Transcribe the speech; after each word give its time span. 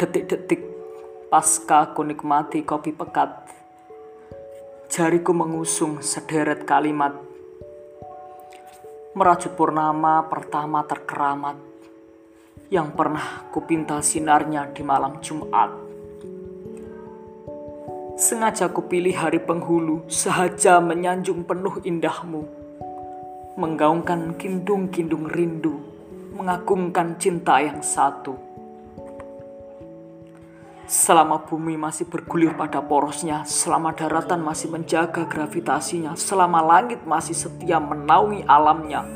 Detik-detik 0.00 0.64
pasca 1.28 1.92
ku 1.92 2.00
nikmati 2.00 2.64
kopi 2.64 2.88
pekat, 2.88 3.36
jariku 4.88 5.36
mengusung 5.36 6.00
sederet 6.00 6.64
kalimat. 6.64 7.12
Merajut 9.12 9.52
purnama 9.52 10.24
pertama 10.24 10.88
terkeramat 10.88 11.60
yang 12.72 12.96
pernah 12.96 13.44
kupinta 13.52 14.00
sinarnya 14.00 14.72
di 14.72 14.80
malam 14.80 15.20
Jumat. 15.20 15.68
Sengaja 18.16 18.72
kupilih 18.72 19.20
hari 19.20 19.44
penghulu, 19.44 20.08
sahaja 20.08 20.80
menyanjung 20.80 21.44
penuh 21.44 21.76
indahmu. 21.84 22.48
Menggaungkan 23.60 24.32
kindung-kindung 24.40 25.28
rindu, 25.28 25.76
mengagungkan 26.32 27.20
cinta 27.20 27.60
yang 27.60 27.84
satu. 27.84 28.48
Selama 30.90 31.46
bumi 31.46 31.78
masih 31.78 32.10
bergulir 32.10 32.58
pada 32.58 32.82
porosnya, 32.82 33.46
selama 33.46 33.94
daratan 33.94 34.42
masih 34.42 34.74
menjaga 34.74 35.22
gravitasinya, 35.22 36.18
selama 36.18 36.58
langit 36.58 37.06
masih 37.06 37.30
setia 37.30 37.78
menaungi 37.78 38.42
alamnya, 38.42 39.06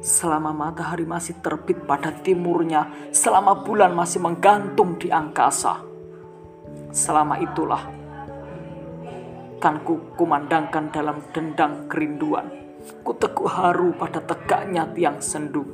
selama 0.00 0.56
matahari 0.56 1.04
masih 1.04 1.36
terbit 1.44 1.84
pada 1.84 2.16
timurnya, 2.24 2.88
selama 3.12 3.60
bulan 3.60 3.92
masih 3.92 4.24
menggantung 4.24 4.96
di 4.96 5.12
angkasa 5.12 5.84
selama 6.92 7.36
itulah 7.40 7.82
kan 9.58 9.82
ku 9.82 10.14
kumandangkan 10.14 10.94
dalam 10.94 11.18
dendang 11.34 11.90
kerinduan. 11.90 12.46
Ku 13.02 13.10
teguh 13.10 13.50
haru 13.50 13.90
pada 13.98 14.22
tegaknya 14.22 14.86
tiang 14.94 15.18
sendu. 15.18 15.66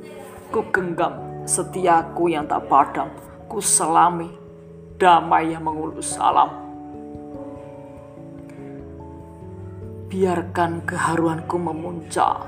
Ku 0.49 0.65
genggam 0.73 1.45
setiaku 1.45 2.33
yang 2.33 2.49
tak 2.49 2.65
padam. 2.65 3.13
Ku 3.45 3.61
selami 3.61 4.44
damai 5.05 5.53
yang 5.53 5.61
mengulus 5.61 6.17
alam. 6.17 6.49
Biarkan 10.09 10.81
keharuanku 10.81 11.61
memuncak. 11.61 12.41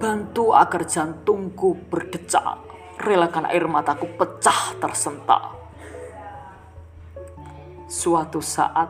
Bantu 0.00 0.56
agar 0.56 0.88
jantungku 0.88 1.76
berdecak. 1.92 2.64
Relakan 2.96 3.44
air 3.44 3.68
mataku 3.68 4.08
pecah 4.16 4.78
tersentak 4.80 5.58
Suatu 7.92 8.40
saat, 8.40 8.88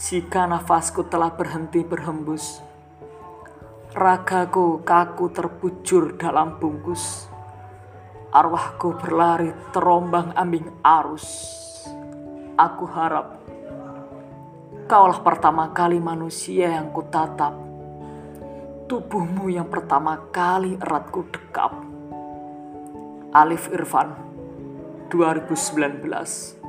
jika 0.00 0.48
nafasku 0.48 1.04
telah 1.12 1.28
berhenti 1.36 1.84
berhembus, 1.84 2.64
ragaku 3.92 4.80
kaku 4.80 5.28
terbujur 5.28 6.16
dalam 6.16 6.56
bungkus, 6.56 7.28
arwahku 8.30 8.94
berlari 8.94 9.50
terombang 9.74 10.30
ambing 10.38 10.70
arus. 10.86 11.26
Aku 12.54 12.86
harap 12.86 13.42
kaulah 14.86 15.18
pertama 15.22 15.74
kali 15.74 15.98
manusia 15.98 16.78
yang 16.78 16.94
kutatap, 16.94 17.54
tubuhmu 18.86 19.50
yang 19.50 19.66
pertama 19.66 20.30
kali 20.30 20.78
erat 20.78 21.10
ku 21.10 21.26
dekap. 21.26 21.74
Alif 23.30 23.70
Irfan 23.70 24.14
2019 25.10 26.59